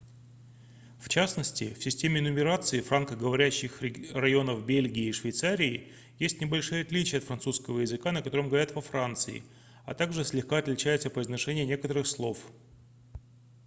[0.97, 3.83] в частности в системе нумерации франко-говорящих
[4.15, 9.43] районов бельгии и швейцарии есть небольшие отличия от французского языка на котором говорят во франции
[9.85, 12.39] а также слегка отличается произношение некоторых слов